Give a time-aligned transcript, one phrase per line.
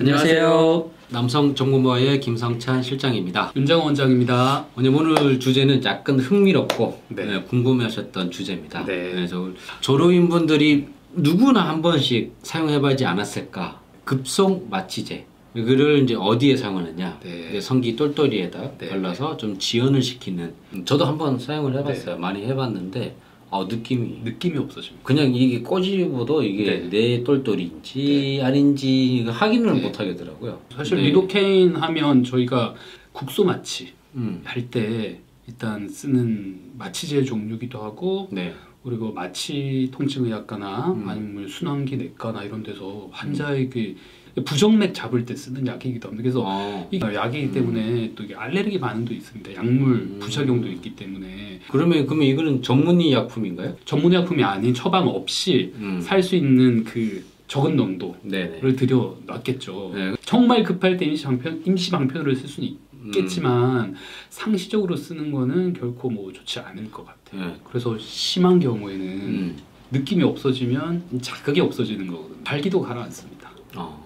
[0.00, 0.90] 안녕하세요.
[1.08, 3.50] 남성 정보모의 김성찬 실장입니다.
[3.56, 4.66] 윤정원 원장입니다.
[4.76, 7.24] 오늘 주제는 약간 흥미롭고 네.
[7.24, 8.84] 네, 궁금해하셨던 주제입니다.
[8.84, 9.10] 네.
[9.10, 9.48] 그래서
[9.80, 13.80] 졸업인분들이 누구나 한 번씩 사용해보지 않았을까?
[14.04, 15.26] 급속 마취제.
[15.56, 17.18] 이거를 이제 어디에 사용하느냐?
[17.24, 17.60] 네.
[17.60, 18.88] 성기 똘똘이에다 네.
[18.90, 20.54] 발라서 좀 지연을 시키는.
[20.74, 22.18] 음, 저도 한번 사용을 해봤어요.
[22.18, 23.16] 많이 해봤는데
[23.50, 25.06] 어, 느낌이 느낌이 없어집니다.
[25.06, 29.80] 그냥 이게 꼬집어도 이게 내 똘똘인지 아닌지 확인을 네.
[29.82, 30.60] 못 하겠더라고요.
[30.74, 31.04] 사실 네.
[31.04, 32.74] 리도케인 하면 저희가
[33.12, 34.42] 국소 마취 음.
[34.44, 38.52] 할때 일단 쓰는 마취제 종류기도 하고 네.
[38.84, 41.08] 그리고 마취 통증의학과나 음.
[41.08, 43.96] 아니면 순환기 내과나 이런 데서 환자에게
[44.44, 46.22] 부정맥 잡을 때 쓰는 약이기도 합니다.
[46.22, 46.88] 그래서 어.
[46.90, 49.54] 이 약이기 때문에 또 이게 알레르기 반응도 있습니다.
[49.54, 50.18] 약물 음.
[50.20, 53.76] 부작용도 있기 때문에 그러면 그러면 이거는 전문의 약품인가요?
[53.84, 56.00] 전문의약품이 아닌 처방 없이 음.
[56.00, 58.76] 살 수 있는 그 적은 농도를 네네.
[58.76, 59.92] 들여 놨겠죠.
[59.94, 60.14] 네.
[60.20, 63.06] 정말 급할 때 임시 방편 임시 방편을 쓸 수는 음.
[63.06, 63.94] 있겠지만
[64.28, 67.46] 상시적으로 쓰는 거는 결코 뭐 좋지 않을 것 같아요.
[67.46, 67.56] 네.
[67.64, 69.56] 그래서 심한 경우에는 음.
[69.90, 72.36] 느낌이 없어지면 자극이 없어지는 거거든요.
[72.44, 73.37] 발기도 가라앉습니다.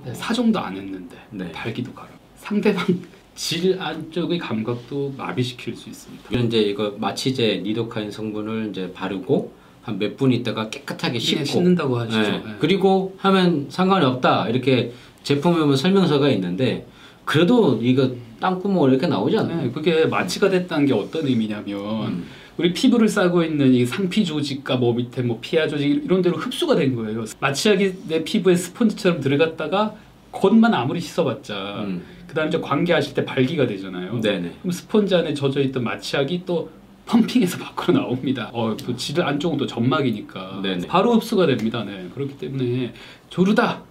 [0.00, 0.02] 어.
[0.06, 1.50] 네, 사정도 안 했는데 네.
[1.52, 2.08] 발기도 가라.
[2.36, 2.84] 상대방
[3.34, 6.24] 질 안쪽의 감각도 마비시킬 수 있습니다.
[6.30, 11.58] 이런 이제 이거 마취제 니도카인 성분을 이제 바르고 한 몇 분 있다가 깨끗하게 씻고 씻고
[11.58, 12.20] 씻는다고 하시죠.
[12.20, 12.30] 네.
[12.44, 12.54] 네.
[12.58, 16.86] 그리고 하면 상관이 없다 이렇게 제품에 보면 설명서가 있는데
[17.30, 19.62] 그래도 이거 땅구멍 이렇게 나오지 않나요?
[19.62, 21.78] 네, 그게 마취가 됐다는 게 어떤 의미냐면
[22.08, 22.24] 음.
[22.56, 26.74] 우리 피부를 싸고 있는 이 상피 조직과 뭐 밑에 뭐 피하 조직 이런 데로 흡수가
[26.74, 27.24] 된 거예요.
[27.38, 29.94] 마취약이 내 피부에 스펀지처럼 들어갔다가
[30.32, 32.02] 겉만 아무리 씻어봤자 음.
[32.26, 34.20] 그다음에 이제 관계하실 때 발기가 되잖아요.
[34.20, 34.52] 네네.
[34.62, 36.68] 그럼 스펀지 안에 젖어 있던 마취약이 또
[37.06, 38.50] 펌핑해서 밖으로 나옵니다.
[38.52, 40.88] 어, 또 질 안쪽은 또 점막이니까 네네.
[40.88, 41.84] 바로 흡수가 됩니다.
[41.84, 42.08] 네.
[42.12, 42.92] 그렇기 때문에
[43.28, 43.84] 조르다.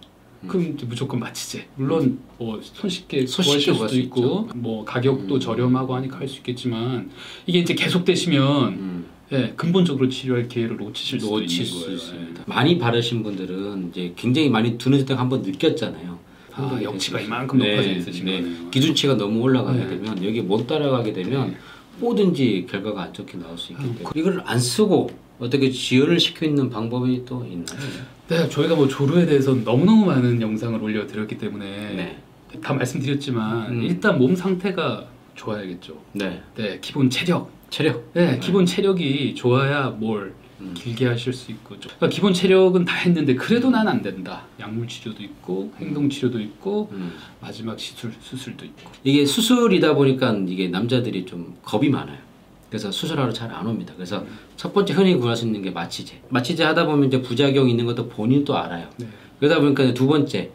[0.44, 0.48] 음.
[0.48, 1.68] 그럼 무조건 마취제.
[1.76, 5.40] 물론 뭐 손쉽게 손쉽게 구할 수도 수 있고 뭐 가격도 음.
[5.40, 7.10] 저렴하고 하니까 할 수 있겠지만
[7.46, 9.06] 이게 이제 계속되시면 음.
[9.32, 11.96] 예, 근본적으로 치료할 기회를 놓치실 수도 놓칠 있는 수 거예요.
[11.98, 12.44] 있습니다.
[12.48, 16.18] 많이 바르신 분들은 이제 굉장히 많이 두는 때 한번 느꼈잖아요.
[16.54, 18.70] 아, 이게 역치가 좀- 이만큼 높아져 있으신 거네요.
[18.72, 19.88] 기준치가 너무 올라가게 네.
[19.88, 21.56] 되면 여기 못 따라가게 되면
[22.00, 23.96] 뭐든지 결과가 안 좋게 나올 수 있기 음.
[23.98, 27.66] 때문에 이걸 안 쓰고 어떻게 지연을 시켜 있는 방법이 또 있나요?
[28.28, 32.18] 네, 저희가 뭐 조루에 대해서 너무너무 많은 영상을 올려드렸기 때문에 네.
[32.62, 33.84] 다 말씀드렸지만 음.
[33.84, 35.06] 일단 몸 상태가
[35.36, 35.98] 좋아야겠죠.
[36.14, 36.42] 네.
[36.56, 37.50] 네, 기본 체력.
[37.70, 38.12] 체력.
[38.14, 38.40] 네, 네.
[38.40, 40.74] 기본 체력이 좋아야 뭘 음.
[40.76, 41.76] 길게 하실 수 있고.
[41.80, 44.44] 그러니까 기본 체력은 다 했는데 그래도 난 안 된다.
[44.60, 47.14] 약물 치료도 있고 행동 치료도 있고 음.
[47.40, 48.92] 마지막 시술 수술도 있고.
[49.06, 52.18] 이게 수술이다 보니까 이게 남자들이 좀 겁이 많아요.
[52.70, 53.94] 그래서 수술하러 잘 안 옵니다.
[53.96, 54.24] 그래서
[54.56, 56.22] 첫 번째 흔히 구할 수 있는 게 마취제.
[56.30, 58.88] 마취제 하다 보면 이제 부작용 있는 것도 본인도 알아요.
[58.98, 59.08] 네.
[59.40, 60.50] 그러다 보니까 두 번째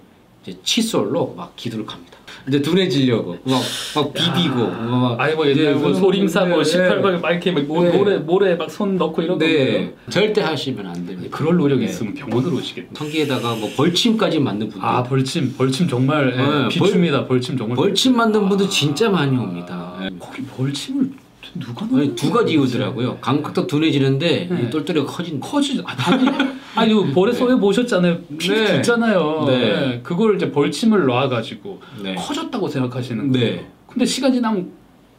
[0.46, 2.14] 이제 칫솔로 막 기도를 갑니다.
[2.46, 3.60] 이제 둔해지려고 막,
[3.96, 6.78] 막 비비고 막 아니 뭐 옛날 뭐 네, 소림사 뭐 네.
[6.78, 7.90] 18번 막 이렇게 막 모- 네.
[7.96, 11.34] 모래 모래 막 손 넣고 이런 거네 절대 하시면 안 됩니다.
[11.36, 11.90] 그럴 노력이 네.
[11.90, 12.90] 있으면 병원으로 오시겠다.
[12.94, 17.26] 성기에다가 뭐 벌침까지 맞는 분들 아 벌침 벌침 정말 예, 네, 비춥니다.
[17.26, 19.96] 벌침 정말 벌침 맞는 분들 진짜 많이 옵니다.
[20.00, 20.10] 네.
[20.20, 21.10] 거기 벌침을
[21.54, 23.18] 누가 아니, 두 가지 이유더라고요.
[23.18, 24.62] 감각도 둔해지는데 네.
[24.62, 25.46] 이 똘똘이가 커진다.
[25.46, 26.28] 커지 아, 아니
[26.74, 28.18] 아니 이거 볼에 쏘여 보셨잖아요.
[28.38, 28.76] 피 네.
[28.76, 29.44] 붓잖아요.
[29.46, 29.58] 네.
[29.58, 30.00] 네.
[30.02, 32.14] 그걸 이제 벌침을 놔가지고 네.
[32.14, 33.46] 커졌다고 생각하시는 거예요.
[33.56, 33.66] 네.
[33.86, 34.70] 근데 시간 지나면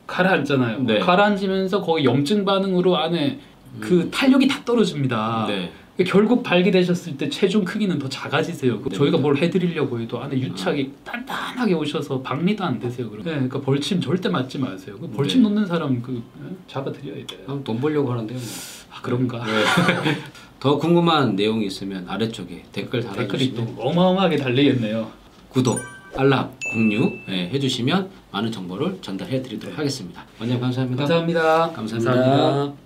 [0.08, 0.80] 가라앉잖아요.
[0.84, 1.00] 네.
[1.00, 3.40] 가라앉으면서 거기 염증 반응으로 안에
[3.80, 5.48] 그 탄력이 다 떨어집니다.
[5.96, 6.04] 음.
[6.04, 6.04] 네.
[6.04, 8.82] 결국 발기되셨을 때 체중 크기는 더 작아지세요.
[8.82, 8.96] 네.
[8.96, 13.10] 저희가 뭘 해드리려고 해도 안에 유착이 단단하게 오셔서 박리도 안 되세요.
[13.10, 13.24] 그럼.
[13.24, 14.98] 네, 그러니까 벌침 절대 맞지 마세요.
[15.00, 15.50] 그 벌침 네.
[15.50, 16.56] 놓는 사람 그 예?
[16.68, 17.62] 잡아드려야 돼요.
[17.64, 18.38] 돈 벌려고 하는데요.
[18.38, 18.48] 뭐.
[18.92, 19.44] 아 그런가?
[20.60, 25.12] 더 궁금한 내용이 있으면 아래쪽에 댓글 댓글이 또 달아주시면 어마어마하게 달리겠네요.
[25.50, 25.80] 구독,
[26.18, 30.26] 알람, 공유 예, 해주시면 많은 정보를 전달해드리도록 하겠습니다.
[30.40, 31.04] 원장님 감사합니다.
[31.04, 31.72] 감사합니다.
[31.72, 32.85] 감사합니다.